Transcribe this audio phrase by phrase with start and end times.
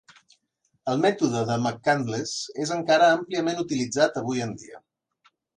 [0.93, 2.33] El mètode de McCandless
[2.65, 4.85] és encara àmpliament utilitzat avui dia.